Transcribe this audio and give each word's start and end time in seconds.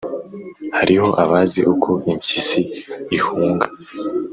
hariho 0.77 1.07
abazi 1.23 1.59
uko 1.73 1.89
impyisi 2.11 2.61
ihunga 3.17 3.67